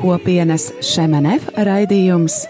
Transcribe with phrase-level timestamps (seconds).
[0.00, 2.46] Kopienas Šemenev raidījums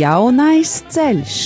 [0.00, 1.38] Jaunais ceļš.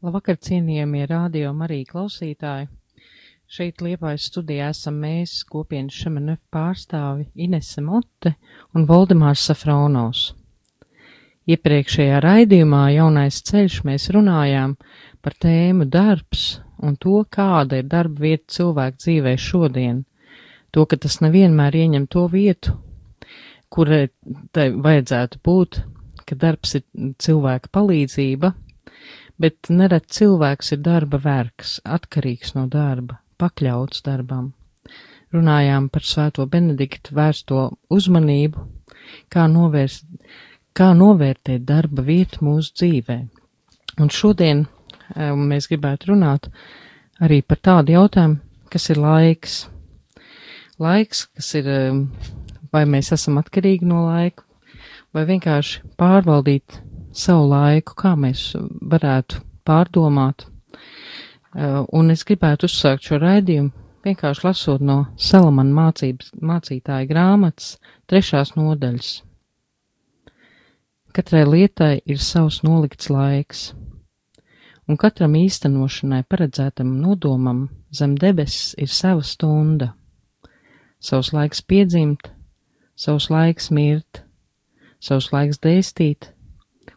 [0.00, 2.66] Labvakar, cienījamie radio Marija klausītāji!
[3.46, 8.34] Šeit Liepājas studijā esam mēs, kopienas Šemenef pārstāvi Inese Motte
[8.74, 10.30] un Voldemārs Safronos.
[11.50, 14.76] Iepriekšējā raidījumā Jaunais ceļš mēs runājām
[15.24, 20.04] par tēmu darbs un to, kāda ir darba vieta cilvēku dzīvē šodien.
[20.70, 22.76] To, ka tas nevienmēr ieņem to vietu,
[23.72, 24.04] kurai
[24.54, 25.80] tai vajadzētu būt,
[26.28, 26.84] ka darbs ir
[27.18, 28.52] cilvēka palīdzība,
[29.40, 34.52] bet nerad cilvēks ir darba vergs, atkarīgs no darba, pakļauts darbam.
[35.34, 38.62] Runājām par svēto Benediktu vērsto uzmanību,
[39.30, 40.06] kā, novērst,
[40.76, 43.18] kā novērtēt darba vietu mūsu dzīvē.
[44.00, 46.48] Un šodien um, mēs gribētu runāt
[47.20, 48.38] arī par tādu jautājumu,
[48.72, 49.56] kas ir laiks.
[50.80, 52.04] Laiks, kas ir, um,
[52.72, 54.46] vai mēs esam atkarīgi no laika,
[55.14, 56.80] vai vienkārši pārvaldīt
[57.12, 60.46] savu laiku, kā mēs varētu pārdomāt.
[61.50, 63.74] Uh, un es gribētu uzsākt šo raidījumu
[64.06, 67.74] vienkārši lasot no Salamana mācības, mācītāja grāmatas
[68.10, 69.18] trešās nodaļas.
[71.10, 73.60] Katrai lietai ir savs nolikts laiks,
[74.86, 79.88] un katram īstenošanai paredzētam nodomam zem debesis ir sava stunda,
[81.02, 82.30] savs laiks piedzimt,
[82.94, 84.22] savs laiks mirt,
[85.02, 86.30] savs laiks dēstīt,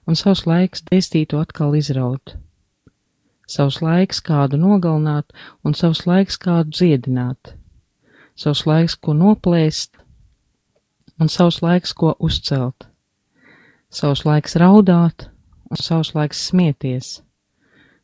[0.06, 2.38] un savs laiks dēstītu atkal izraut,
[3.50, 5.34] savs laiks kādu nogalināt
[5.66, 7.56] un savs laiks kādu dziedināt,
[8.38, 9.98] savs laiks ko noplēst
[11.18, 12.93] un savs laiks ko uzcelt,
[13.94, 15.28] savs laiks raudāt
[15.70, 17.16] un savs laiks smieties,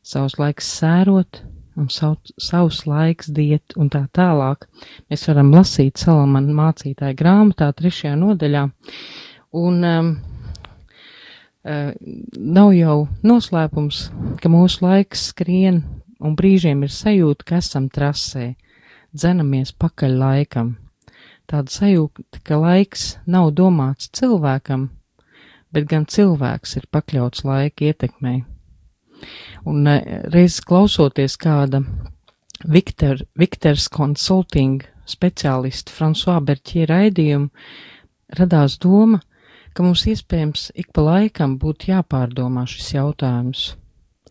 [0.06, 1.44] savs laiks sērot
[1.80, 4.68] un sav, savs laiks diet un tā tālāk.
[5.10, 8.68] Mēs varam lasīt Salamana mācītāja grāmatā trešajā nodaļā.
[9.60, 10.12] Un um,
[11.60, 11.92] Uh,
[12.40, 13.98] nav jau noslēpums,
[14.40, 15.82] ka mūsu laiks skrien
[16.24, 18.54] un brīžiem ir sajūta, ka esam trasē,
[19.12, 20.70] dzenamies pakaļ laikam.
[21.52, 24.88] Tāda sajūta, ka laiks nav domāts cilvēkam,
[25.74, 28.44] bet gan cilvēks ir pakļauts laika ietekmei.
[29.68, 30.00] Un uh,
[30.34, 31.84] reiz klausoties kāda
[32.68, 37.50] Viktor, Viktors Consulting speciālista François Berķie raidījumu,
[38.38, 39.22] radās doma,
[39.74, 43.64] ka mums iespējams ik pa laikam būtu jāpārdomā šis jautājums.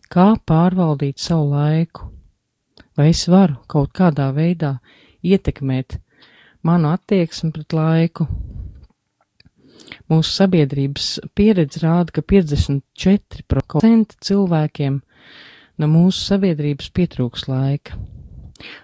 [0.09, 2.11] Kā pārvaldīt savu laiku?
[2.97, 4.75] Vai es varu kaut kādā veidā
[5.23, 5.99] ietekmēt
[6.65, 8.27] manu attieksmi pret laiku?
[10.09, 15.01] Mūsu sabiedrības pieredze rāda, ka 54% cilvēkiem
[15.79, 17.97] no mūsu sabiedrības pietrūks laika.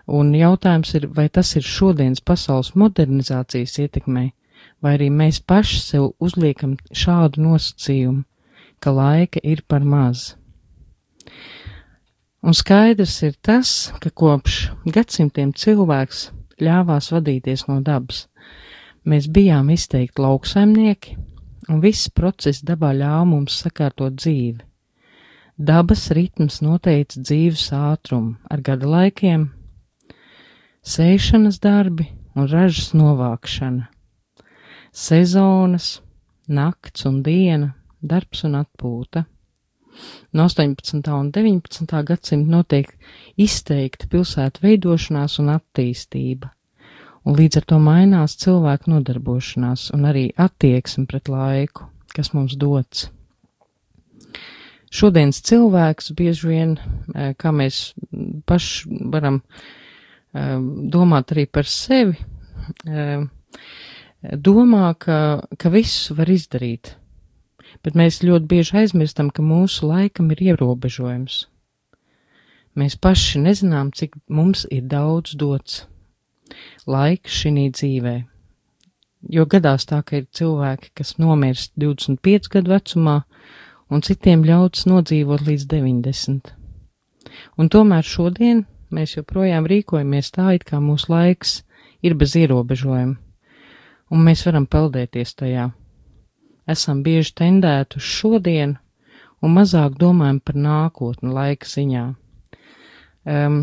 [0.07, 4.31] Un jautājums ir, vai tas ir šodienas pasaules modernizācijas ietekmei,
[4.81, 8.23] vai arī mēs paši sev uzliekam šādu nosacījumu,
[8.79, 10.35] ka laika ir par maz.
[12.45, 16.29] Un skaidrs ir tas, ka kopš gadsimtiem cilvēks
[16.61, 18.27] ļāvās vadīties no dabas.
[19.05, 21.17] Mēs bijām izteikti lauksaimnieki,
[21.69, 24.63] un viss process dabā ļāva mums sakārtot dzīvi.
[25.55, 29.51] Dabas ritms noteica dzīves ātrumu ar gada laikiem,
[30.83, 33.91] sēšanas darbi un ražas novākšana
[34.95, 35.99] sezonas,
[36.47, 39.25] nakts un diena, darbs un atpūta.
[40.35, 41.11] No 18.
[41.11, 42.01] un 19.
[42.07, 42.91] gadsimta notiek
[43.39, 46.51] izteikta pilsētu veidošanās un attīstība,
[47.25, 53.09] un līdz ar to mainās cilvēku nodarbošanās un arī attieksme pret laiku, kas mums dots.
[54.95, 56.75] Šodienas cilvēks bieži vien,
[57.13, 57.93] eh, kā mēs
[58.47, 60.59] paši varam eh,
[60.93, 62.15] domāt arī par sevi,
[62.85, 63.25] eh,
[64.23, 66.93] domā, ka, ka visu var izdarīt,
[67.83, 71.45] bet mēs ļoti bieži aizmirstam, ka mūsu laikam ir ierobežojums.
[72.75, 75.85] Mēs paši nezinām, cik mums ir daudz dots
[76.87, 78.15] laiks šī dzīvē.
[79.35, 83.15] Jo gadās tā, ka ir cilvēki, kas nomirst 25 gadu vecumā,
[83.89, 86.53] un citiem ļauts nodzīvot līdz 90.
[87.57, 91.63] Un tomēr šodien mēs joprojām rīkojamies tā, it kā mūsu laiks
[92.05, 93.17] ir bez ierobežojuma,
[94.13, 95.71] un mēs varam peldēties tajā.
[96.69, 98.77] Esam bieži tendēti uz šodienu
[99.41, 102.05] un mazāk domājam par nākotni laika ziņā.
[103.25, 103.59] Um,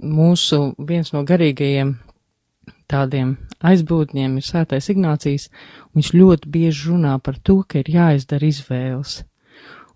[0.00, 1.96] mūsu viens no garīgajiem
[2.90, 5.48] tādiem aizbūtņiem ir sētais Ignācijas,
[5.96, 9.22] viņš ļoti bieži runā par to, ka ir jāizdara izvēles.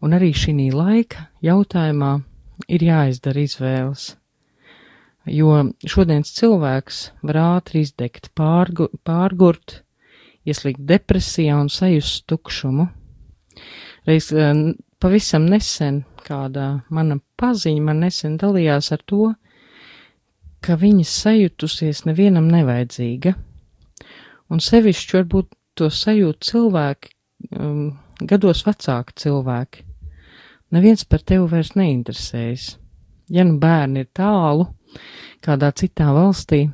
[0.05, 2.13] Un arī šī laika jautājumā
[2.69, 4.15] ir jāizdara izvēles.
[5.27, 9.81] Jo šodienas cilvēks var ātri izdegt, pārgu, pārgurt,
[10.47, 12.87] ieslīgt depresijā un sajust tukšumu.
[14.07, 14.31] Reiz
[15.03, 19.33] pavisam nesen kāda mana paziņa man nesen dalījās ar to,
[20.65, 23.35] ka viņas sajutusies nevienam nevajadzīga,
[24.51, 27.13] un sevišķi varbūt to sajūt cilvēki,
[27.59, 27.91] um,
[28.23, 29.85] gados vecāki cilvēki.
[30.75, 32.73] Neviens par tevi vairs neinteresējas.
[33.31, 34.69] Ja nu bērni ir tālu,
[35.45, 36.67] kādā citā valstī,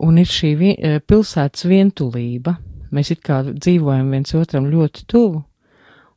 [0.00, 2.56] un ir šī vien, eh, pilsētas vientulība,
[2.92, 5.44] mēs it kā dzīvojam viens otram ļoti tuvu,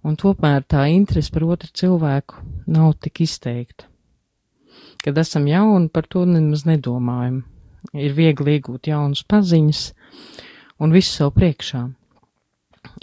[0.04, 3.89] un tomēr tā interese par otru cilvēku nav tik izteikta
[5.04, 7.44] kad esam jauni, par to nemaz nedomājam.
[7.96, 9.84] Ir viegli iegūt jaunas paziņas
[10.84, 11.86] un visu sev priekšā.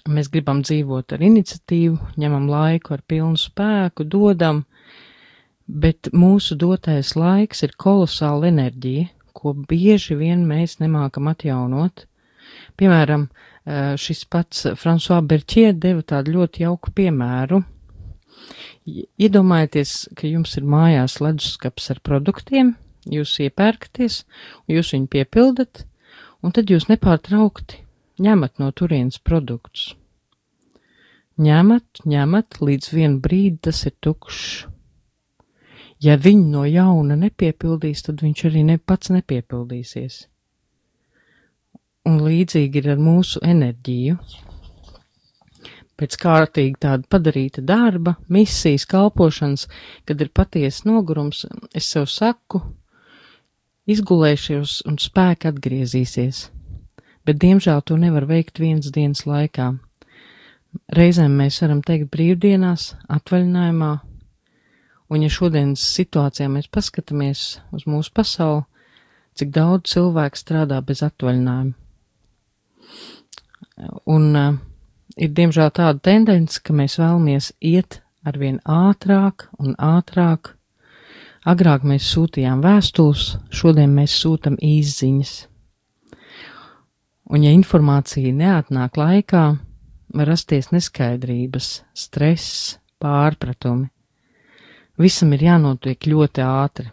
[0.08, 4.64] Mēs gribam dzīvot ar iniciatīvu, ņemam laiku ar pilnu spēku, dodam,
[5.66, 12.06] bet mūsu dotais laiks ir kolosāla enerģija, ko bieži vien mēs nemākam atjaunot.
[12.76, 13.28] Piemēram,
[13.64, 17.64] eh, šis pats François Berķie deva tādu ļoti jauku piemēru
[18.86, 22.74] Iedomājieties, ka jums ir mājās leduskapis ar produktiem,
[23.10, 24.22] jūs iepērkaties,
[24.70, 25.84] jūs viņu piepildat,
[26.42, 27.82] un tad jūs nepārtraukti
[28.22, 29.94] ņemat no turienes produktus.
[31.36, 34.64] Ņemat, ņemat, līdz vienu brīdi tas ir tukšs.
[36.00, 40.22] Ja viņi no jauna nepiepildīs, tad viņš arī ne pats nepiepildīsies.
[42.08, 44.16] Un līdzīgi ir ar mūsu enerģiju
[46.00, 49.66] pēc kārtīgi tāda padarīta darba, misijas, kalpošanas,
[50.08, 51.44] kad ir patiesa nogurums,
[51.74, 52.60] es sev saku,
[53.88, 56.46] izgulēšos un spēki atgriezīsies.
[57.26, 59.72] Bet, diemžēl, to nevar veikt vienas dienas laikā.
[60.92, 63.92] Reizēm mēs varam teikt brīvdienās, atvaļinājumā,
[65.10, 68.66] un ja šodienas situācijā mēs paskatāmies uz mūsu pasauli,
[69.36, 71.74] cik daudz cilvēku strādā bez atvaļinājuma.
[74.08, 74.54] Un uh,
[75.16, 80.54] ir diemžēl tāda tendence, ka mēs vēlamies iet arvien ātrāk un ātrāk.
[81.46, 85.34] Agrāk mēs sūtījām vēstules, šodien mēs sūtam īsziņas.
[87.30, 89.44] Un ja informācija neatnāk laikā,
[90.16, 93.88] var rasties neskaidrības, stress, pārpratumi.
[94.98, 96.90] Visam ir jānotiek ļoti ātri.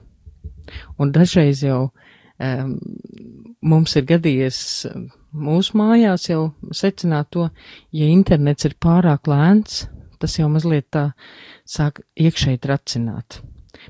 [0.99, 2.73] Un dažreiz jau um,
[3.63, 4.59] mums ir gadījies
[5.33, 7.47] mūsu mājās jau secināt to,
[7.95, 9.85] ja internets ir pārāk lēns,
[10.21, 11.09] tas jau mazliet tā
[11.65, 13.41] sāk iekšēji tracināt.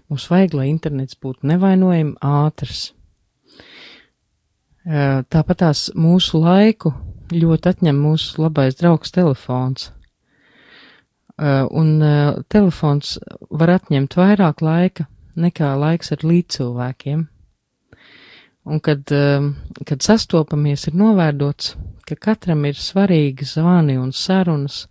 [0.10, 2.92] Mums vajag, lai internets būtu nevainojami ātrs.
[4.84, 6.94] Tāpat tās mūsu laiku
[7.34, 9.92] ļoti atņem mūsu labais draugs telefons.
[11.40, 11.94] Un
[12.52, 13.18] telefons
[13.50, 15.08] var atņemt vairāk laika
[15.40, 17.28] nekā laiks ar līdzcilvēkiem.
[18.64, 19.50] Un kad, um,
[19.84, 21.74] kad sastopamies, ir novērdots,
[22.08, 24.86] ka katram ir svarīgi zvani un sarunas,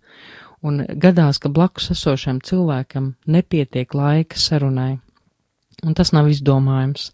[0.61, 4.99] un gadās, ka blakus esošam cilvēkam nepietiek laika sarunai.
[5.83, 7.09] Un tas nav izdomājums.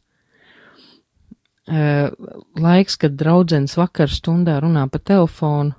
[1.69, 2.11] Uh,
[2.59, 5.77] laiks, kad draudzenes vakar stundā runā pa telefonu,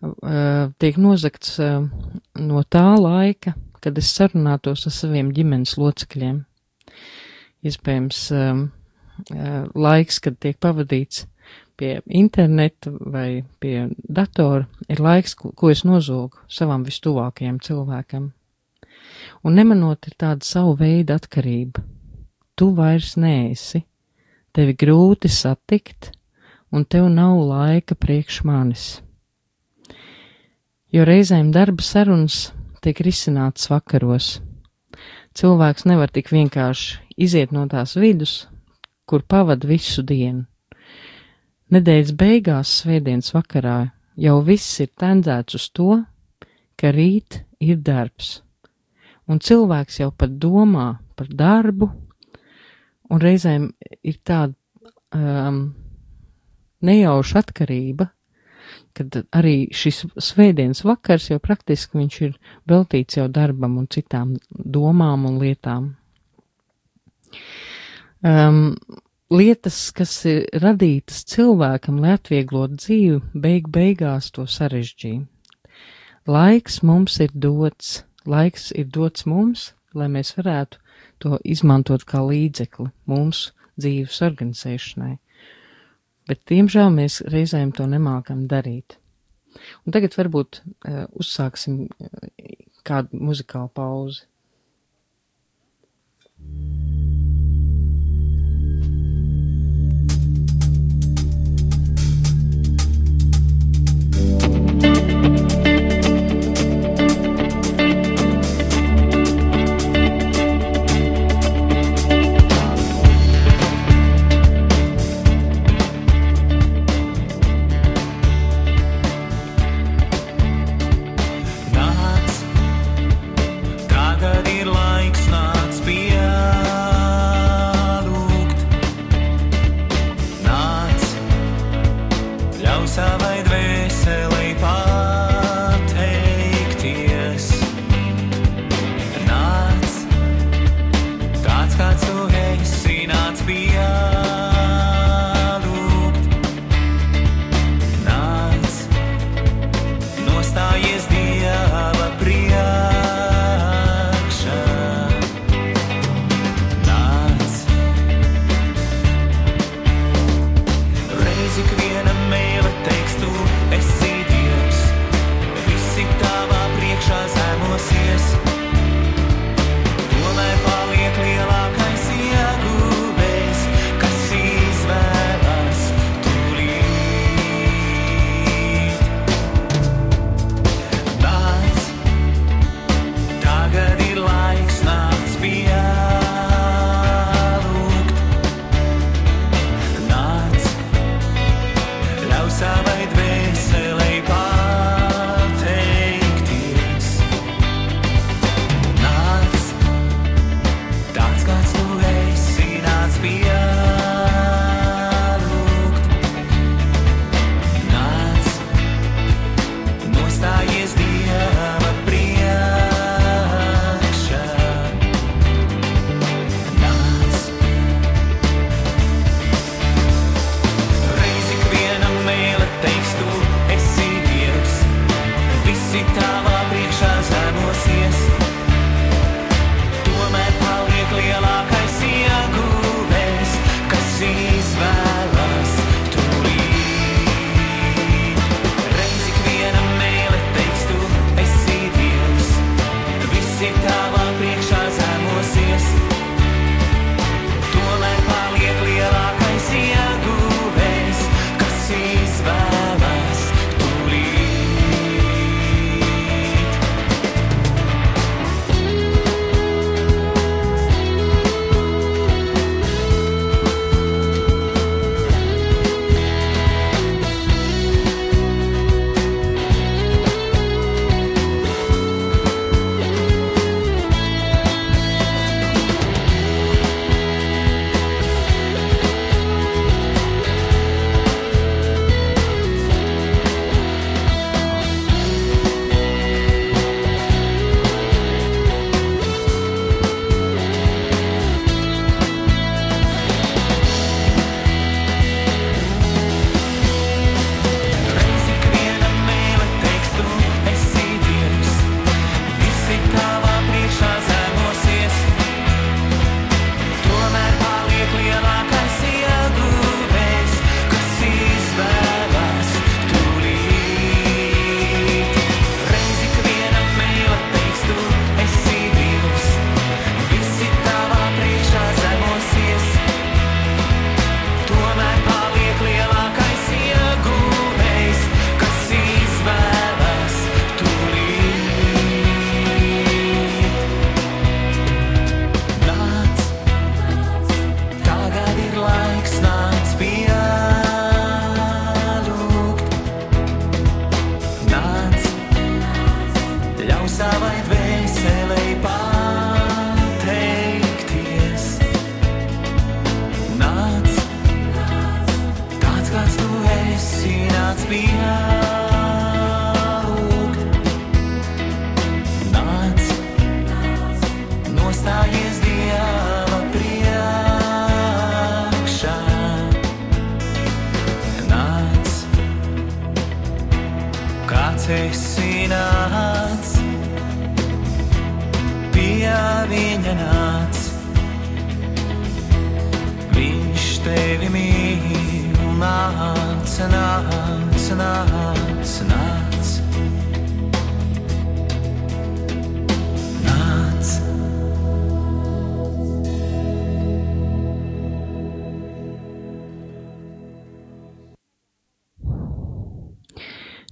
[0.00, 3.52] uh, tiek nozakts no tā laika,
[3.84, 6.44] kad es sarunātos ar saviem ģimenes locekļiem.
[7.68, 8.28] Iespējams,
[9.74, 11.26] laiks, kad tiek pavadīts
[11.80, 18.30] pie interneta vai pie datora, ir laiks, ko es nozogu savam vistuvākajam cilvēkam.
[19.44, 21.80] Un nemanot ir tāda savu veidu atkarība.
[22.56, 23.80] Tu vairs neesi,
[24.52, 26.10] tevi grūti satikt,
[26.70, 28.86] un tev nav laika priekš manis.
[30.92, 32.50] Jo reizēm darba sarunas
[32.84, 34.40] tiek risinātas vakaros.
[35.38, 38.48] Cilvēks nevar tik vienkārši iziet no tās vidus,
[39.10, 40.44] kur pavada visu dienu.
[41.74, 43.78] Nedēļas beigās, svētdienas vakarā,
[44.18, 45.98] jau viss ir tendēts uz to,
[46.78, 48.40] ka rīt ir darbs,
[49.30, 50.88] un cilvēks jau pat domā
[51.18, 51.90] par darbu,
[53.10, 53.68] un reizēm
[54.06, 54.54] ir tāda
[55.14, 55.60] um,
[56.86, 58.08] nejauša atkarība,
[58.96, 62.36] kad arī šis svētdienas vakars jau praktiski viņš ir
[62.70, 65.92] veltīts jau darbam un citām domām un lietām.
[68.20, 68.76] Um,
[69.32, 75.24] lietas, kas ir radītas cilvēkam, lai atvieglotu dzīvi, beig beigās to sarežģīja.
[76.28, 80.82] Laiks mums ir dots, laiks ir dots mums, lai mēs varētu
[81.24, 85.14] to izmantot kā līdzekli mūsu dzīves organizēšanai.
[86.28, 88.98] Bet, diemžēl, mēs reizēm to nemākam darīt.
[89.86, 92.28] Un tagad varbūt uh, uzsāksim uh,
[92.86, 94.28] kādu muzikālu pauzi.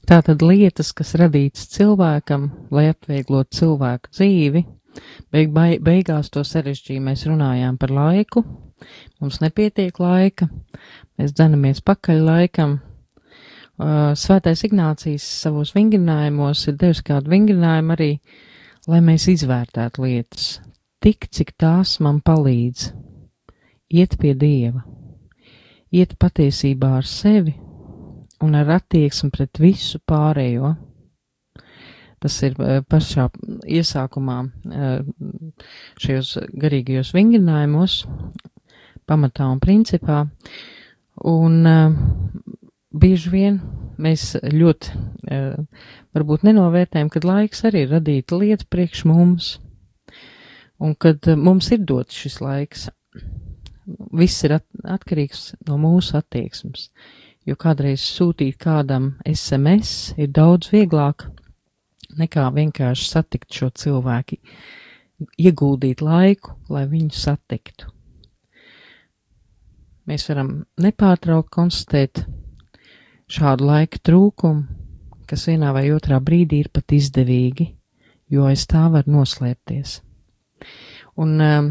[0.08, 4.62] Tātad lietas, kas radītas cilvēkam, lai atvieglotu cilvēku dzīvi,
[5.34, 5.50] beig,
[5.84, 7.02] beigās to sarežģīja.
[7.04, 8.40] Mēs runājām par laiku,
[9.20, 10.48] mums nepietiek laika,
[11.20, 12.78] mēs dzenamies pakaļ laikam.
[13.76, 18.10] Uh, Svētais Ignācijas savos vingrinājumos ir devis kādu vingrinājumu arī,
[18.88, 20.50] lai mēs izvērtētu lietas,
[21.04, 22.94] tik cik tās man palīdz.
[23.92, 24.86] Iet pie Dieva,
[25.92, 27.58] iet patiesībā ar sevi
[28.40, 30.74] un ar attieksmi pret visu pārējo.
[32.22, 33.28] Tas ir eh, pašā
[33.78, 34.38] iesākumā
[34.74, 34.96] eh,
[36.02, 38.00] šajos garīgajos vingrinājumos,
[39.06, 40.24] pamatā un principā.
[41.30, 42.00] Un eh,
[42.90, 43.60] bieži vien
[43.98, 45.06] mēs ļoti
[46.14, 49.48] varbūt nenovērtējam, kad laiks arī ir radīta lieta priekš mums.
[50.78, 52.86] Un kad mums ir dots šis laiks,
[54.14, 56.86] viss ir at atkarīgs no mūsu attieksmes
[57.48, 61.24] jo kādreiz sūtīt kādam SMS ir daudz vieglāk
[62.18, 64.38] nekā vienkārši satikt šo cilvēku,
[65.40, 67.88] ieguldīt laiku, lai viņu satiktu.
[70.08, 72.22] Mēs varam nepārtraukt konstatēt
[73.28, 74.64] šādu laika trūkumu,
[75.28, 77.68] kas vienā vai otrā brīdī ir pat izdevīgi,
[78.32, 79.98] jo aiz tā var noslēpties.
[81.20, 81.68] Un, um,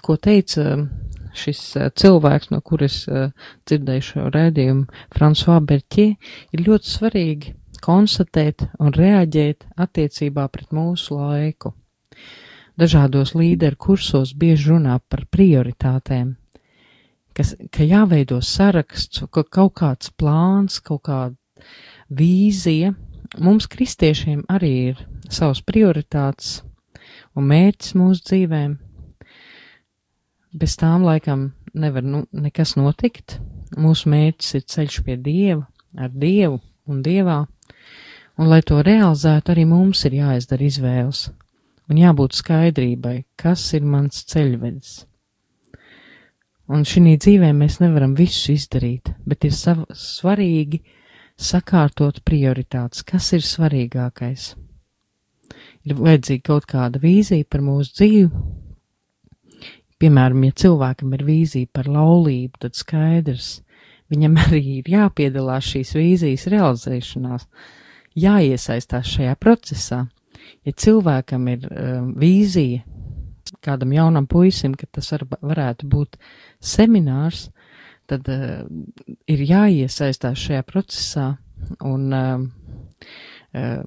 [0.00, 0.86] ko teica um,
[1.36, 3.30] šis uh, cilvēks, no kuras uh,
[3.68, 6.14] dzirdēju šo rēdījumu, François Berķie,
[6.54, 7.54] ir ļoti svarīgi
[7.84, 11.74] konstatēt un reaģēt attiecībā pret mūsu laiku.
[12.80, 16.34] Dažādos līderu kursos bieži runā par prioritātēm,
[17.36, 21.66] kas, ka jāveido saraksts, ka kaut kāds plāns, kaut kāda
[22.08, 22.94] vīzija.
[23.38, 26.60] Mums, kristiešiem, arī ir savas prioritātes
[27.36, 28.72] un mērķis mūsu dzīvēm.
[30.50, 33.38] Bez tām laikam nevar nu, nekas notikt.
[33.78, 36.58] Mūsu mērķis ir ceļš pie Dieva, ar Dievu
[36.90, 37.44] un Dievā.
[38.40, 41.28] Un, lai to realizētu, arī mums ir jāizdara izvēles
[41.90, 44.92] un jābūt skaidrībai, kas ir mans ceļvedis.
[46.70, 50.78] Un šī dzīvē mēs nevaram visu izdarīt, bet ir svarīgi
[51.40, 54.52] sakārtot prioritātes, kas ir svarīgākais.
[55.86, 58.59] Ir vajadzīga kaut kāda vīzija par mūsu dzīvi.
[60.00, 63.60] Piemēram, ja cilvēkam ir vīzija par laulību, tad skaidrs,
[64.12, 67.46] viņam arī ir jāpiedalās šīs vīzijas realizēšanās,
[68.18, 70.06] jāiesaistās šajā procesā.
[70.66, 72.82] Ja cilvēkam ir um, vīzija
[73.64, 76.18] kādam jaunam puisim, ka tas var, varētu būt
[76.62, 77.48] seminārs,
[78.10, 78.62] tad uh,
[79.30, 81.26] ir jāiesaistās šajā procesā
[81.86, 82.44] un uh,
[83.54, 83.82] uh,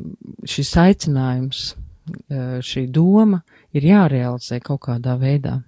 [0.50, 3.44] šis aicinājums, uh, šī doma
[3.76, 5.62] ir jārealizē kaut kādā veidā.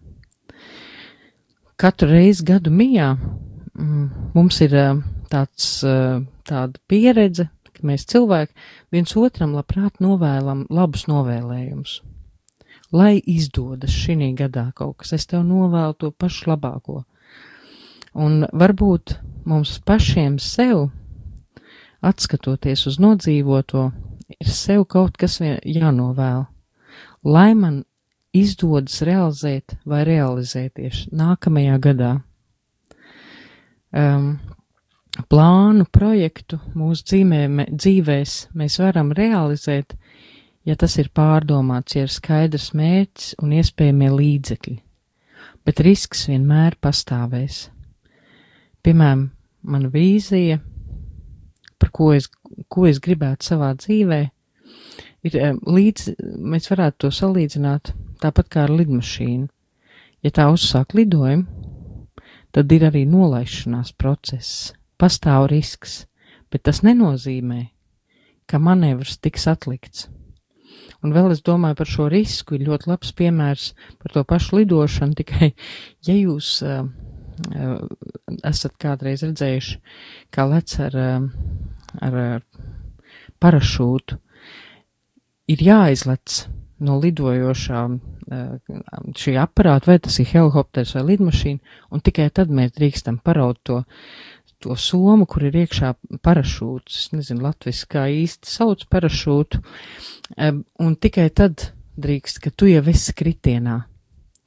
[1.75, 8.53] Katru reizi gadu mijā mm, mums ir uh, tāds, uh, tāda pieredze, ka mēs cilvēki
[8.95, 11.97] viens otram labprāt novēlam labus novēlējumus.
[12.95, 17.03] Lai izdodas šī gadā kaut kas, es tev novēlu to pašu labāko.
[18.15, 20.93] Un varbūt mums pašiem sev,
[21.99, 23.89] atskatoties uz nodzīvoto,
[24.39, 26.45] ir sev kaut kas jānovēl,
[27.27, 27.83] lai man
[28.35, 32.11] izdodas realizēt vai realizēties nākamajā gadā.
[33.95, 34.35] Um,
[35.31, 39.95] plānu, projektu mūsu dzīvē, dzīvēs mēs varam realizēt,
[40.67, 44.77] ja tas ir pārdomāts, ja ir skaidrs mērķis un iespējamie līdzekļi,
[45.65, 47.69] bet risks vienmēr pastāvēs.
[48.85, 49.29] Piemēram,
[49.65, 50.59] mana vīzija,
[51.79, 52.27] par ko es,
[52.69, 54.19] ko es gribētu savā dzīvē,
[55.25, 59.47] ir līdz, mēs varētu to salīdzināt tāpat kā ar lidmašīnu.
[60.25, 61.45] Ja tā uzsāk lidojumu,
[62.55, 66.05] tad ir arī nolaišanās process, pastāv risks,
[66.49, 67.65] bet tas nenozīmē,
[68.49, 70.07] ka manevrs tiks atlikts.
[71.03, 73.65] Un vēl es domāju par šo risku, ir ļoti labs piemērs
[74.01, 75.51] par to pašu lidošanu, tikai
[76.07, 76.87] ja jūs uh,
[77.51, 77.75] uh,
[78.47, 79.79] esat kādreiz redzējuši,
[80.33, 81.27] kā lec ar, uh,
[82.01, 82.47] ar, ar
[83.43, 84.17] parašūtu,
[85.51, 86.45] ir jāizlec
[86.81, 93.19] no lidojošām šī aparāta, vai tas ir helikopters vai lidmašīna, un tikai tad mēs drīkstam
[93.23, 93.81] paraut to,
[94.63, 95.93] to somu, kur ir iekšā
[96.25, 97.01] parašūts.
[97.01, 99.61] Es nezinu, latviski kā īsti sauc parašūtu,
[100.81, 101.69] un tikai tad
[102.01, 103.83] drīkst, ka tu jau esi kritienā.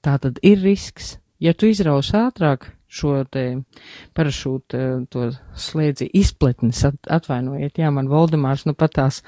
[0.05, 1.17] Tā tad ir risks.
[1.43, 3.45] Ja tu izraus ātrāk, šo te
[4.17, 5.29] parašūtu to
[5.61, 9.21] slēdzi izpletnis, at, atvainojiet, jā, man Voldemārs nu patās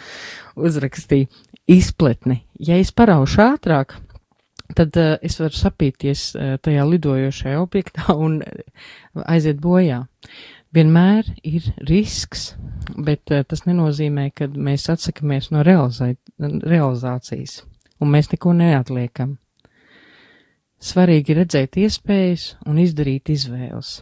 [0.56, 1.28] uzrakstīja
[1.70, 2.40] izpletni.
[2.58, 3.98] Ja es paraušu ātrāk,
[4.76, 8.40] tad uh, es varu sapīties uh, tajā lidojošajā objektā un
[9.26, 10.04] aiziet bojā.
[10.74, 12.52] Vienmēr ir risks,
[12.94, 17.64] bet uh, tas nenozīmē, ka mēs atsakamies no realizā realizācijas
[18.00, 19.37] un mēs neko neatliekam.
[20.80, 24.00] Svarīgi ir redzēt iespējas un izdarīt izvēles.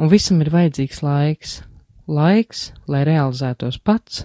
[0.00, 1.58] Un visam ir vajadzīgs laiks,
[2.08, 4.24] laiks, lai realizētos pats,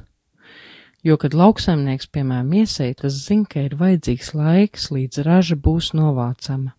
[1.07, 6.73] jo, kad lauksaimnieks, piemēram, iesēja, tas zina, ka ir vajadzīgs laiks, līdz raža būs novācama.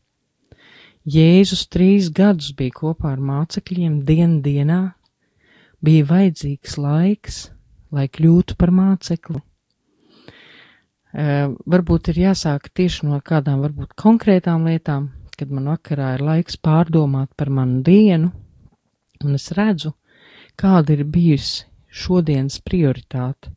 [1.09, 4.81] Jēzus trīs gadus bija kopā ar mācekļiem dien dienā,
[5.85, 7.39] bija vajadzīgs laiks,
[7.95, 9.41] lai kļūtu par mācekli.
[11.09, 16.59] Uh, varbūt ir jāsāk tieši no kādām varbūt konkrētām lietām, kad man vakarā ir laiks
[16.61, 18.29] pārdomāt par manu dienu,
[19.25, 19.95] un es redzu,
[20.61, 23.55] kāda ir bijusi šodienas prioritāte,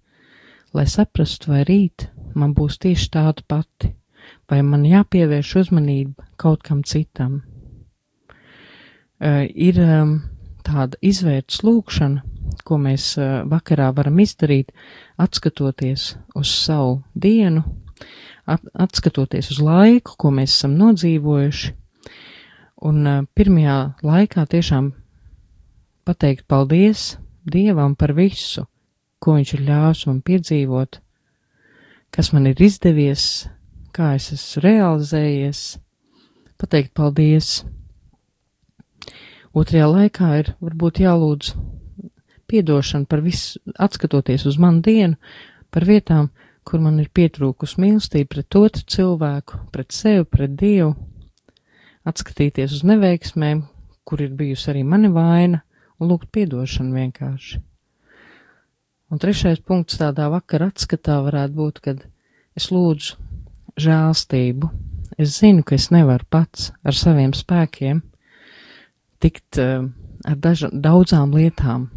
[0.75, 3.91] lai saprastu, vai rīt man būs tieši tāda pati,
[4.49, 7.41] vai man jāpievērš uzmanība kaut kam citam.
[9.21, 10.15] Uh, ir um,
[10.65, 12.23] tāda izvērts lūkšana,
[12.65, 14.71] ko mēs uh, vakarā varam izdarīt,
[15.21, 17.61] atskatoties uz savu dienu,
[18.49, 21.75] at, atskatoties uz laiku, ko mēs esam nodzīvojuši,
[22.89, 24.91] un uh, pirmajā laikā tiešām
[26.07, 28.67] pateikt paldies Dievam par visu,
[29.21, 30.97] ko Viņš ir ļāvis man piedzīvot,
[32.11, 33.25] kas man ir izdevies,
[33.93, 35.61] kā es esmu realizējies,
[36.57, 37.61] pateikt paldies.
[39.53, 41.53] Otrajā laikā ir varbūt jālūdz
[42.51, 45.19] piedošanu par visu, atskatoties uz manu dienu,
[45.71, 46.31] par vietām,
[46.67, 50.93] kur man ir pietrūkus mīlestība pret otru cilvēku, pret sevi, pret Dievu,
[52.07, 53.65] atskatīties uz neveiksmēm,
[54.03, 55.63] kur ir bijusi arī mani vaina,
[55.99, 57.61] un lūgt piedošanu vienkārši.
[59.11, 62.03] Un trešais punkts tādā vakara atskatā varētu būt, kad
[62.55, 63.17] es lūdzu
[63.83, 64.69] žēlstību.
[65.19, 67.99] Es zinu, ka es nevaru pats ar saviem spēkiem
[69.21, 69.83] tikt uh,
[70.25, 71.89] ar daža, daudzām lietām,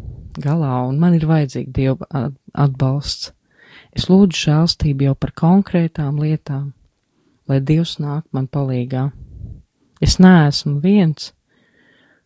[0.43, 3.31] galā, un man ir vajadzīga Dieva atbalsts.
[3.95, 6.73] Es lūdzu žēlstību jau par konkrētām lietām,
[7.47, 9.07] lai Dievs nāk man palīgā.
[10.03, 11.31] Es neesmu viens,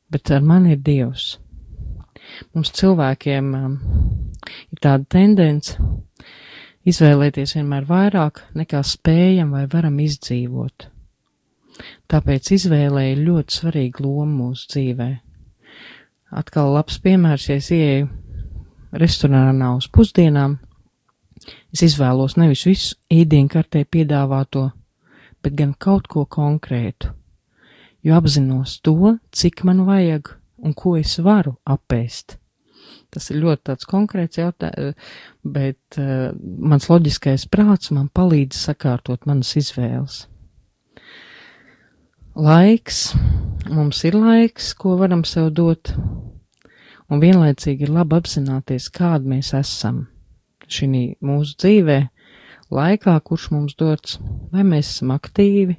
[0.09, 1.35] bet ar mani ir Dievs.
[2.53, 3.77] Mums cilvēkiem um,
[4.71, 5.77] ir tāda tendence
[6.89, 10.89] izvēlēties vienmēr vairāk nekā spējam vai varam izdzīvot.
[12.11, 15.09] Tāpēc izvēlē ir ļoti svarīga loma mūsu dzīvē
[16.29, 18.09] atkal labs piemērs, ja es ieeju
[18.99, 20.57] restorānā uz pusdienām,
[21.73, 24.69] es izvēlos nevis visu ēdienkartē piedāvāto,
[25.43, 27.13] bet gan kaut ko konkrētu,
[28.05, 32.38] jo apzinos to, cik man vajag un ko es varu apēst.
[33.09, 39.55] Tas ir ļoti tāds konkrēts jautājums, bet uh, mans loģiskais prāts man palīdz sakārtot manas
[39.57, 40.27] izvēles.
[42.39, 42.99] Laiks,
[43.73, 45.91] mums ir laiks, ko varam sev dot,
[47.09, 50.05] un vienlaicīgi ir labi apzināties, kāda mēs esam
[50.69, 51.97] šī mūsu dzīvē,
[52.69, 54.19] laikā, kurš mums dots,
[54.53, 55.75] vai mēs esam aktīvi,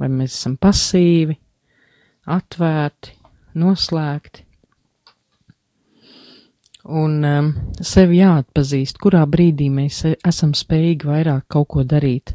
[0.00, 1.38] vai mēs esam pasīvi,
[2.26, 3.14] atvērti,
[3.62, 4.49] noslēgti.
[6.90, 7.48] Un um,
[7.86, 12.32] sevi jāatpazīst, kurā brīdī mēs esam spējīgi vairāk kaut ko darīt,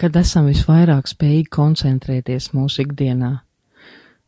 [0.00, 3.34] kad esam visvairāk spējīgi koncentrēties mūsu ikdienā.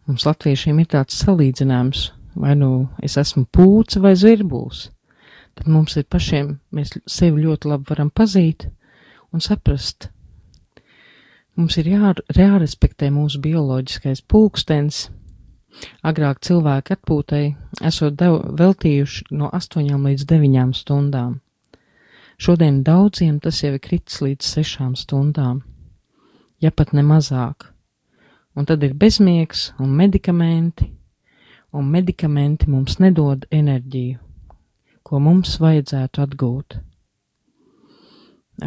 [0.04, 2.10] Mums latviešiem ir tāds salīdzinājums,
[2.44, 4.90] vai nu es esmu pūce vai zirbuls,
[5.56, 8.68] tad mums ir pašiem, mēs sevi ļoti labi varam pazīt
[9.32, 10.10] un saprast.
[11.56, 15.06] Mums ir jā, jārespektē mūsu bioloģiskais pulkstens.
[16.04, 17.44] Agrāk cilvēki atpūtai
[17.88, 21.40] esot dev, veltījuši no 8 līdz 9 stundām.
[22.42, 25.62] Šodien daudziem tas jau ir kritis līdz sešām stundām,
[26.60, 27.68] ja pat ne mazāk.
[28.56, 30.90] Un tad ir bezmiegs un medikamenti,
[31.72, 34.18] un medikamenti mums nedod enerģiju,
[35.02, 36.80] ko mums vajadzētu atgūt.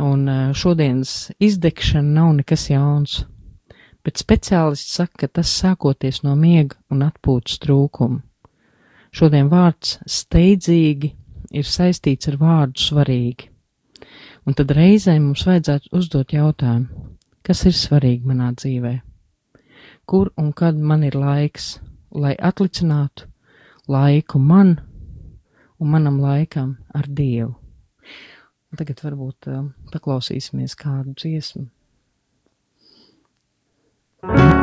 [0.01, 0.25] Un
[0.57, 3.19] šodienas izdegšana nav nekas jauns,
[4.05, 8.21] bet speciālists saka, ka tas sākoties no miega un atpūtas trūkuma.
[9.15, 11.13] Šodien vārds steidzīgi
[11.55, 13.49] ir saistīts ar vārdu svarīgi.
[14.45, 17.05] Un tad reizē mums vajadzētu uzdot jautājumu,
[17.45, 18.93] kas ir svarīgi manā dzīvē?
[20.05, 21.79] Kur un kad man ir laiks,
[22.13, 23.25] lai atlicinātu
[23.89, 24.75] laiku man
[25.79, 27.55] un manam laikam ar Dievu?
[28.69, 29.63] Un tagad varbūt uh,
[29.93, 31.65] paklausīsimies kādu dziesmu.
[34.27, 34.54] Thank you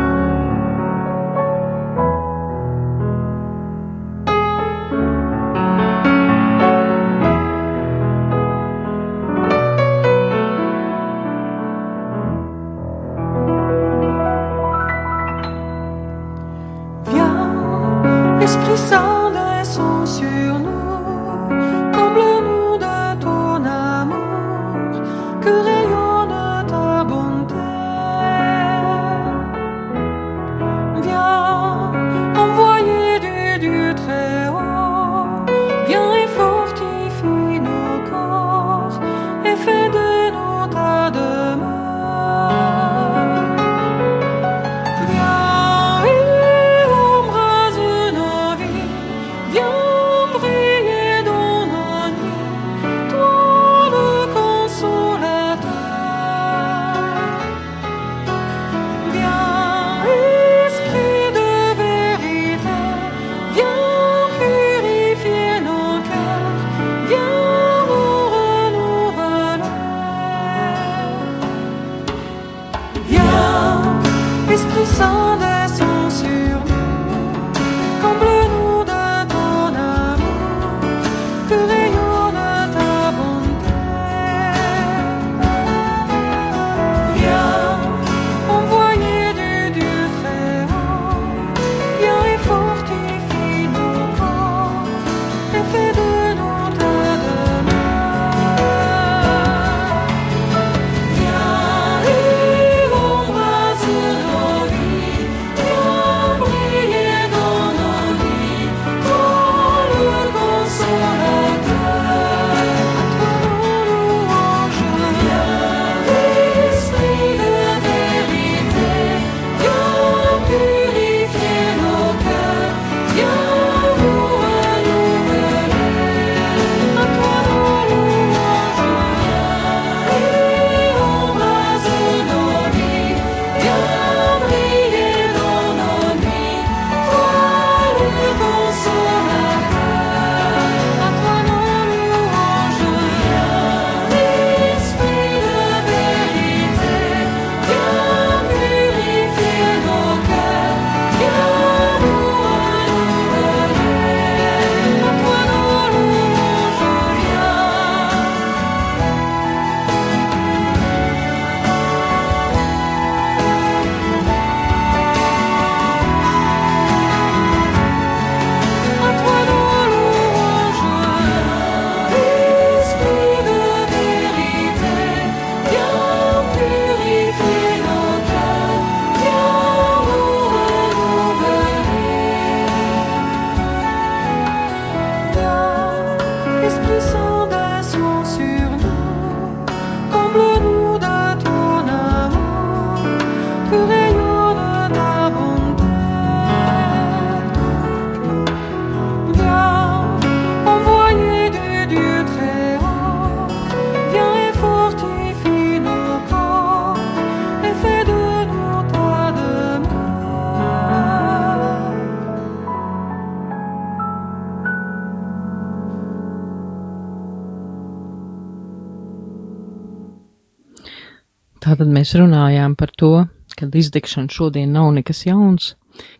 [222.02, 223.12] mēs runājām par to,
[223.54, 225.76] ka izdegšana šodien nav nekas jauns,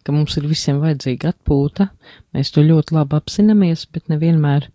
[0.07, 1.89] ka mums ir visiem vajadzīga atpūta.
[2.37, 4.69] Mēs to ļoti labi apzināmies, bet nevienmēr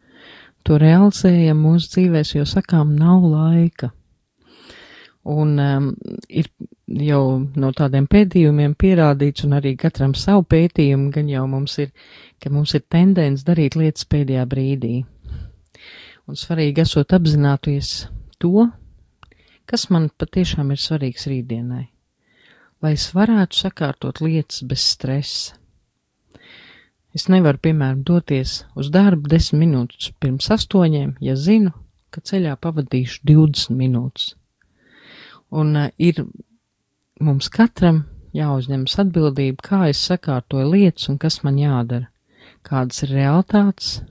[0.67, 3.93] to realizējam mūsu dzīvēs, jo sakām, nav laika.
[5.28, 5.88] Un um,
[6.28, 6.50] ir
[6.88, 7.22] jau
[7.60, 11.93] no tādiem pētījumiem pierādīts, un arī katram savu pētījumu, gan jau mums ir,
[12.43, 14.98] ka mums ir tendence darīt lietas pēdējā brīdī.
[16.28, 17.93] Un svarīgi esot apzināties
[18.39, 18.67] to,
[19.67, 21.86] kas man patiešām ir svarīgs rītdienai,
[22.84, 25.58] lai es varētu sakārtot lietas bez stresa.
[27.15, 31.71] Es nevaru, piemēram, doties uz darbu desmit minūtes pirms astoņiem, ja zinu,
[32.13, 34.36] ka ceļā pavadīšu 20 minūtes.
[35.49, 36.21] Un uh, ir
[37.23, 38.03] mums katram
[38.38, 42.12] jāuzņemas atbildība, kā es sakārtoju lietas un kas man jādara,
[42.67, 44.01] kādas ir realitātes,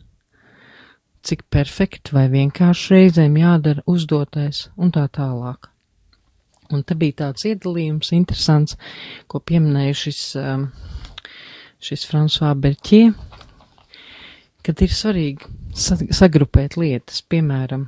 [1.27, 5.71] cik perfekti vai vienkārši reizēm jādara uzdotais un tā tālāk.
[6.75, 8.75] Un te bija tāds iedalījums interesants,
[9.31, 10.69] ko pieminēja šis, um,
[11.83, 13.13] šis François Berķie,
[14.67, 17.87] kad ir svarīgi sa sagrupēt lietas, piemēram,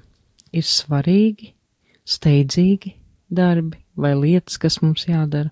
[0.54, 1.52] ir svarīgi,
[2.08, 2.94] steidzīgi
[3.28, 5.50] darbi vai lietas, kas mums jādara.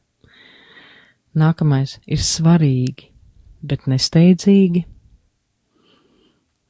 [1.37, 3.11] Nākamais ir svarīgi,
[3.61, 4.87] bet nesteidzīgi.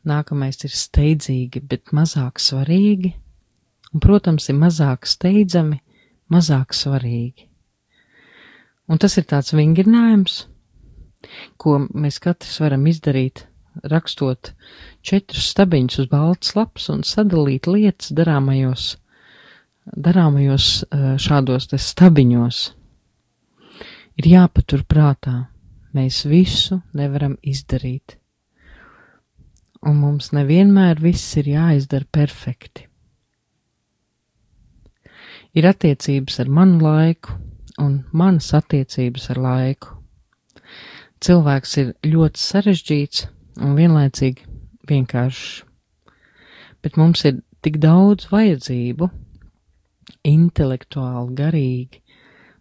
[0.06, 3.10] Nākamais ir steidzīgi, bet mazāk svarīgi.
[3.92, 5.80] Un, protams, ir mazāk steidzami,
[6.30, 7.48] mazāk svarīgi.
[8.86, 10.44] Un tas ir tāds vingrinājums,
[11.58, 13.46] ko mēs katrs varam izdarīt,
[13.82, 14.52] rakstot
[15.02, 18.92] četrus stabiņus uz balts laps un sadalīt lietas darāmajos,
[19.90, 22.60] darāmajos eh, šādos te stabiņos.
[24.22, 25.48] Ir jāpatur prātā,
[25.96, 28.20] mēs visu nevaram izdarīt
[29.86, 32.86] un mums nevienmēr viss ir jāizdara perfekti.
[35.56, 37.36] Ir attiecības ar manu laiku
[37.80, 39.94] un manas attiecības ar laiku.
[41.22, 43.26] Cilvēks ir ļoti sarežģīts
[43.64, 44.44] un vienlaicīgi
[44.90, 45.62] vienkāršs,
[46.84, 49.08] bet mums ir tik daudz vajadzību,
[50.28, 52.02] intelektuāli, garīgi,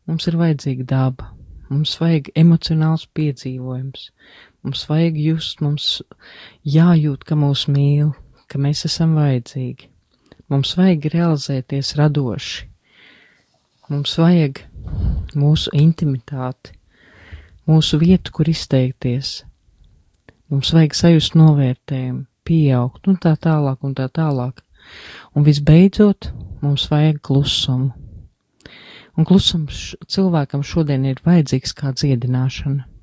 [0.08, 1.34] mums ir vajadzīga daba,
[1.70, 4.10] mums vajag emocionāls piedzīvojums,
[4.66, 5.90] mums vajag just, mums
[6.66, 8.16] jājūt, ka mūs mīl,
[8.50, 9.92] ka mēs esam vajadzīgi.
[10.50, 12.66] Mums vajag realizēties radoši.
[13.94, 14.64] Mums vajag
[15.38, 16.74] mūsu intimitāti,
[17.70, 19.44] mūsu vietu, kur izteikties.
[20.50, 24.64] Mums vajag sajust novērtējumu, pieaugt un tā tālāk un tā tālāk.
[25.38, 26.32] Un visbeidzot,
[26.66, 27.94] mums vajag klusumu.
[29.16, 32.95] Un klusums cilvēkam šodien ir vajadzīgs kā dziedināšana.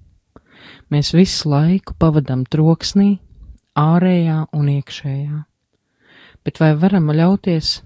[0.92, 3.16] Mēs visu laiku pavadam troksnī,
[3.78, 5.42] ārējā un iekšējā.
[6.44, 7.78] Bet vai varam ļauties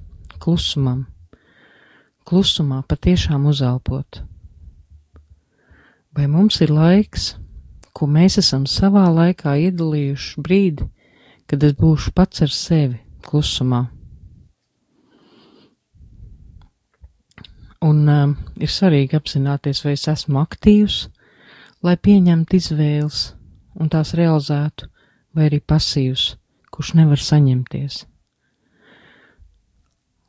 [0.43, 1.07] klusumam?
[2.27, 4.23] Klusumā patiešām uzelpot.
[6.17, 7.35] Vai mums ir laiks,
[7.93, 10.87] ko mēs esam savā laikā iedalījuši brīdi,
[11.47, 13.85] kad es būšu pats ar sevi klusumā?
[17.87, 21.05] Un um, ir svarīgi apzināties, vai es esmu aktīvs,
[21.85, 23.23] lai pieņemtu izvēles
[23.77, 24.89] un tās realizētu,
[25.37, 26.37] vai arī pasīvs,
[26.73, 28.05] kurš nevar saņemties.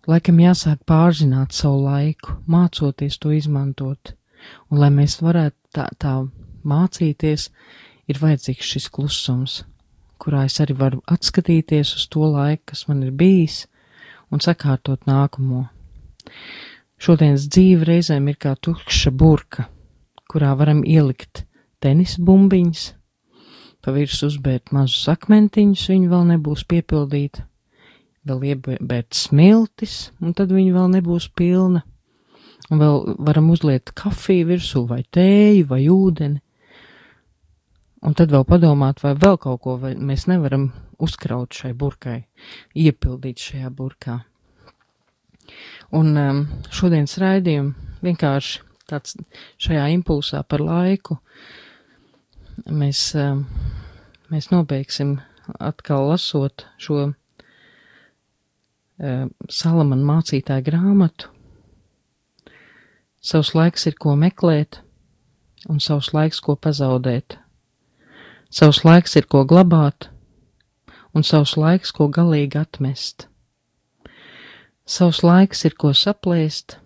[0.08, 4.14] Laikam jāsāk pārzināt savu laiku, mācoties to izmantot,
[4.72, 6.14] un lai mēs varētu tā, tā
[6.68, 7.50] mācīties,
[8.08, 9.58] ir vajadzīgs šis klusums,
[10.20, 13.66] kurā es arī varu atskatīties uz to laiku, kas man ir bijis,
[14.32, 15.66] un sakārtot nākamo.
[16.98, 19.68] Šodienas dzīve reizēm ir kā tukša burka,
[20.32, 21.46] kurā varam ielikt
[21.84, 22.86] tenisa bumbiņas,
[23.84, 27.44] pa virsmu uzbērt mazus akmentiņus, viņi vēl nebūs piepildīti,
[28.28, 31.84] vēl iebērt smiltis, un tad viņi vēl nebūs pilna,
[32.68, 36.42] un vēl varam uzliet kafiju virsū, vai tēju, vai ūdeni,
[38.04, 42.20] un tad vēl padomāt, vai vēl kaut ko, mēs nevaram uzkraut šai burkai,
[42.76, 44.20] iepildīt šajā burkā.
[45.96, 46.40] Un um,
[46.74, 49.18] šodienas raidījumu vienkārši tāds
[49.62, 51.20] šajā impulsā par laiku
[52.66, 53.46] mēs, um,
[54.32, 55.18] mēs nobeigsim
[55.60, 57.16] atkal lasot šo um,
[59.50, 61.32] Salamana mācītāju grāmatu.
[63.22, 64.82] Savs laiks ir ko meklēt,
[65.68, 67.38] un savs laiks ko pazaudēt.
[68.54, 70.10] Savs laiks ir ko glabāt,
[71.14, 73.28] un savs laiks ko galīgi atmest.
[74.88, 76.78] Savs laiks ir ko saplēst,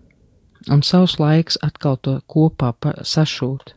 [0.69, 3.73] un savs laiks atkal to kopā sašūt.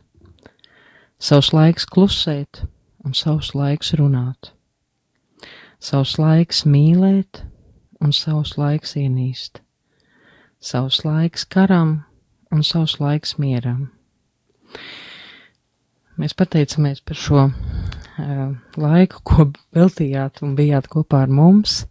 [1.19, 2.65] Savs laiks klusēt,
[3.05, 4.51] un savs laiks runāt.
[5.79, 7.43] Savs laiks mīlēt,
[8.01, 9.61] un savs laiks ienīst.
[10.59, 12.03] Savs laiks karam,
[12.51, 13.89] un savs laiks mieram.
[16.15, 21.83] Mēs pateicamies par šo uh, laiku, ko veltījāt un bijāt kopā ar mums,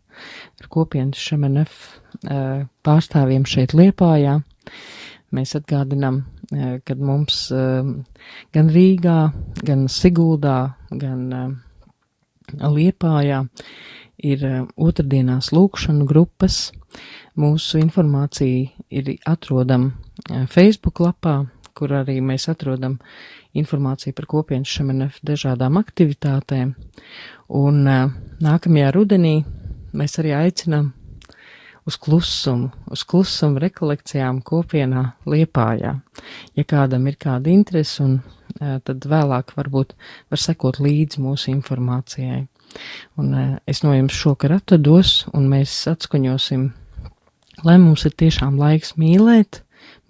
[0.63, 2.01] ar kopienas šemenef
[2.87, 4.39] pārstāvjiem šeit Liepājā.
[5.35, 6.21] Mēs atgādinām,
[6.87, 7.49] kad mums
[8.55, 9.19] gan Rīgā,
[9.67, 11.25] gan Siguldā, gan
[12.55, 13.41] Liepājā
[14.23, 14.45] ir
[14.77, 16.69] otrdienās lūkšanu grupas.
[17.41, 21.41] Mūsu informācija ir atrodama Facebook lapā,
[21.75, 23.01] kur arī mēs atrodam
[23.59, 26.77] informāciju par kopienas šemenef dažādām aktivitātēm.
[27.59, 27.83] Un
[28.45, 29.41] nākamajā rudenī
[29.95, 30.93] mēs arī aicinām
[31.85, 35.95] uz klusumu, uz klusumu rekolekcijām kopienā Liepājā.
[36.57, 38.21] Ja kādam ir kāda interese, un
[38.59, 39.95] tad vēlāk varbūt
[40.33, 42.47] var sekot līdzi mūsu informācijai.
[43.21, 43.35] Un
[43.71, 46.71] es no jums šokar atvados, un mēs atskaņosim,
[47.67, 49.61] lai mums ir tiešām laiks mīlēt,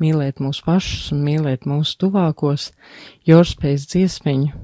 [0.01, 2.71] mīlēt mūsu pašus un mīlēt mūsu tuvākos,
[3.29, 4.55] jorspējas dziesmiņu.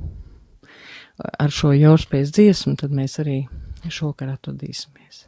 [1.21, 3.43] Ar šo jorspējas dziesmu tad mēs arī
[3.93, 5.27] šokar atvadīsimies.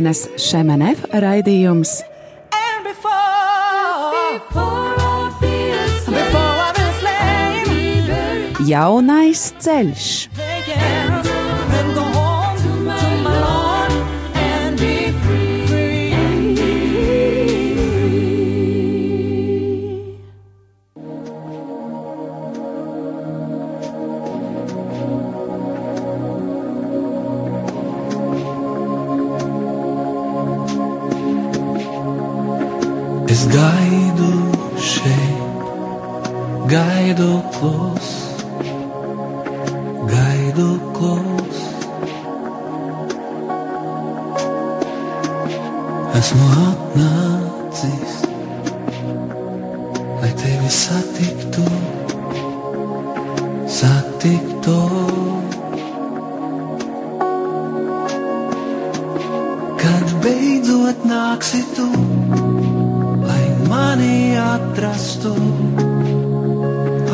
[0.00, 2.00] šodienas Šemenef raidījums.
[8.70, 10.39] Jaunais ceļš.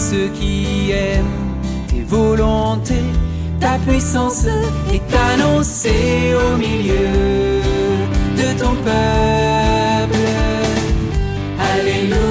[0.00, 1.26] Ceux qui aiment
[1.88, 3.10] tes volontés.
[3.60, 4.46] Ta puissance
[4.96, 7.60] est annoncée au milieu
[8.40, 10.26] de ton peuple.
[11.70, 12.29] Alléluia,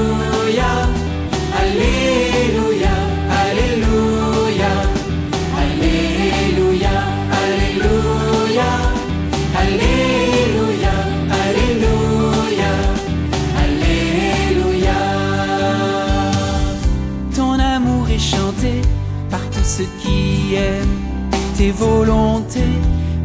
[21.59, 21.73] tes.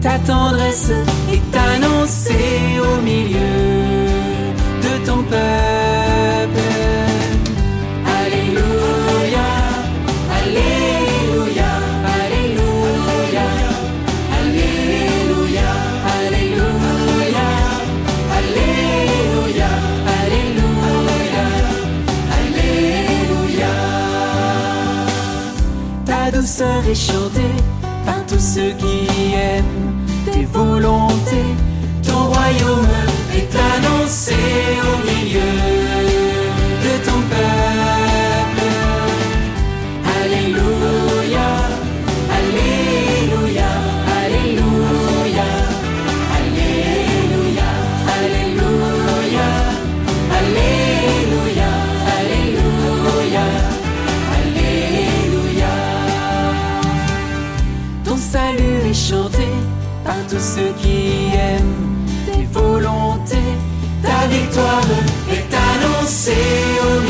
[0.00, 0.90] Ta tendresse
[1.32, 3.38] est annoncée au milieu
[4.82, 6.66] de ton peuple.
[8.20, 9.48] Alléluia,
[10.40, 11.70] Alléluia,
[12.18, 13.46] Alléluia,
[14.40, 15.70] Alléluia,
[16.10, 17.46] Alléluia,
[18.36, 19.70] Alléluia,
[20.18, 21.44] Alléluia,
[22.40, 23.74] Alléluia.
[26.04, 27.63] Ta douceur est chantée
[28.54, 31.54] ceux qui aiment tes volontés.
[32.06, 32.86] Ton royaume
[33.34, 34.36] est annoncé
[34.90, 35.03] au
[64.54, 64.84] Victoire
[65.28, 67.03] est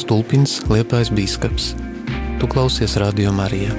[0.00, 1.74] Viktors Stulpins, Liepais Bīskaps.
[2.40, 3.74] Tu klausies Radio Marijā.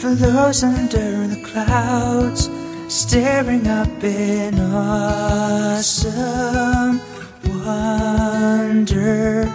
[0.00, 2.48] For those under the clouds,
[3.08, 6.10] staring up in awesome
[7.64, 9.48] wonder.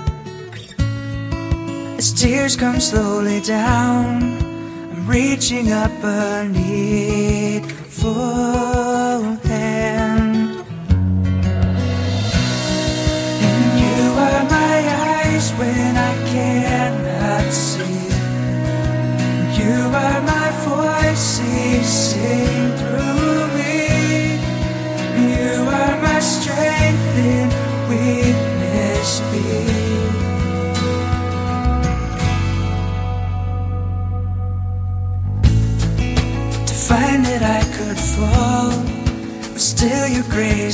[1.99, 4.23] As tears come slowly down,
[4.91, 8.92] I'm reaching up a needful hand.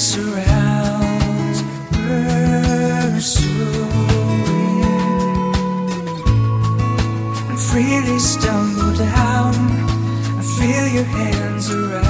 [0.10, 1.62] Surrounds,
[7.50, 9.54] and freely stumble down.
[10.40, 12.09] I feel your hands around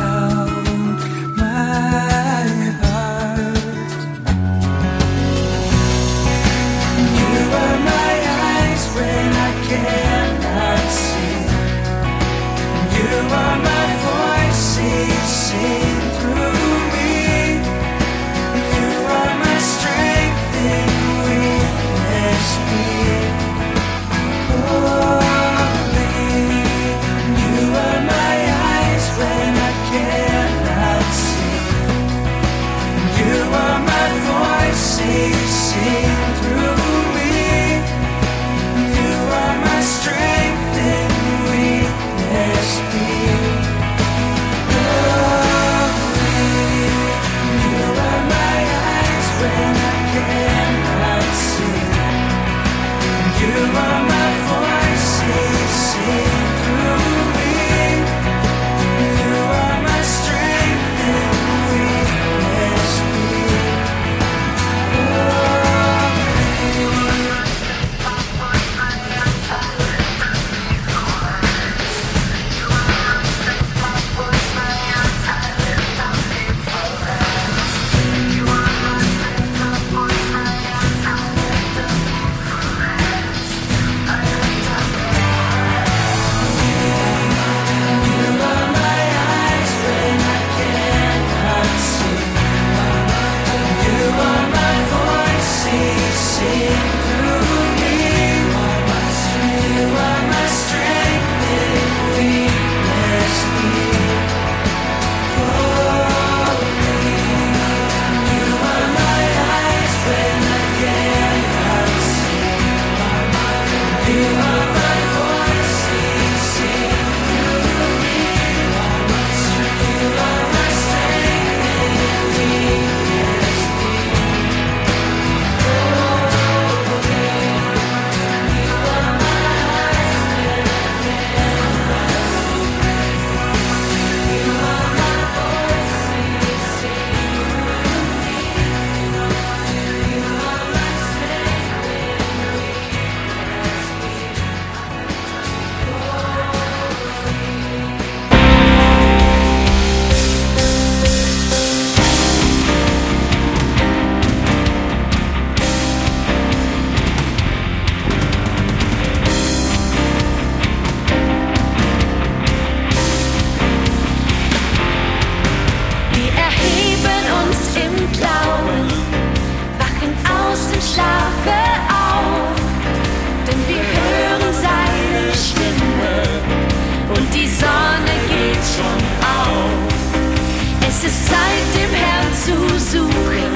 [182.49, 183.53] zu suchen.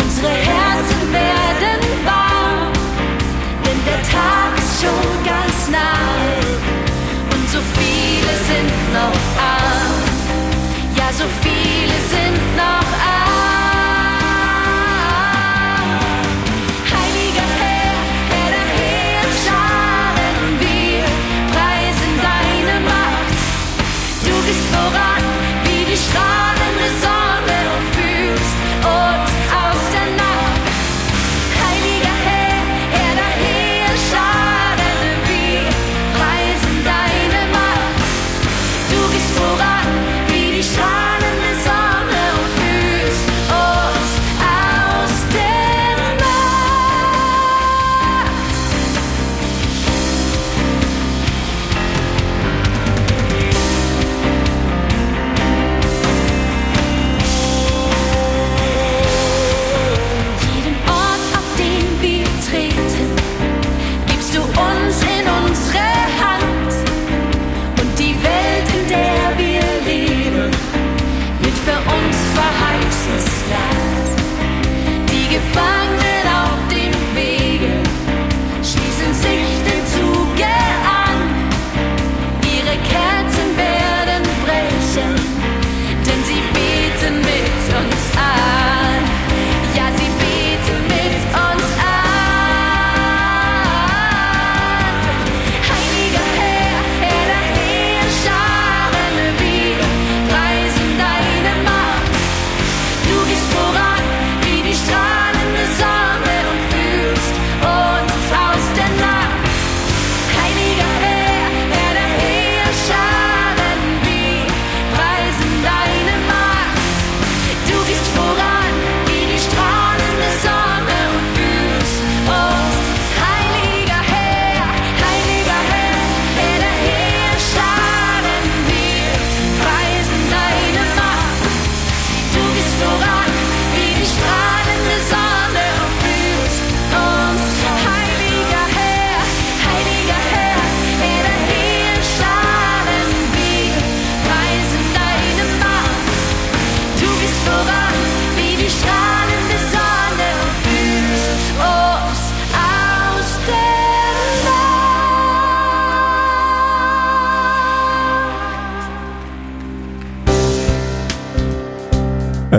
[0.00, 2.72] Unsere Herzen werden warm,
[3.64, 6.38] denn der Tag ist schon ganz nahe
[7.32, 10.02] und so viele sind noch arm.
[10.96, 11.57] Ja, so viele.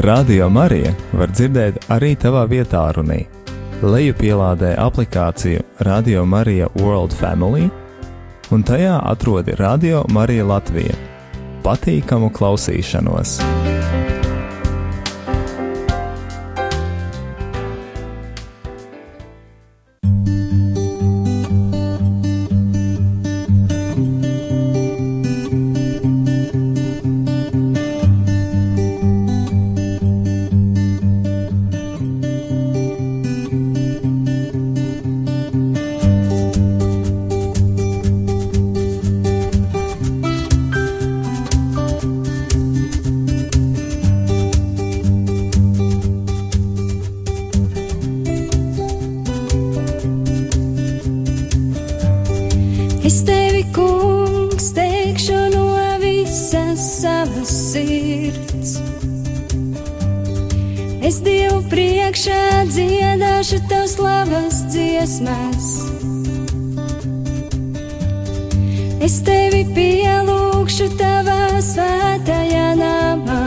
[0.10, 3.20] Radio Marija var dzirdēt arī tavā vietā, runī.
[3.86, 7.68] Lejupielādē aplikāciju Radio Marija World Family,
[8.50, 10.98] un tajā atrodi Radio Marija Latvija.
[11.62, 13.38] Patīkamu klausīšanos!
[63.50, 65.68] dziedāšu tev slavas dziesmas.
[69.02, 73.42] Es tevi pielūgšu tavā svētajā namā.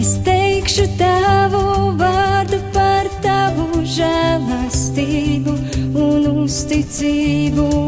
[0.00, 5.54] Es teikšu tavu vārdu par tavu žēlastību
[5.94, 7.83] un uzticību.